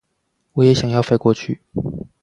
[0.53, 1.61] 我也想要飛過去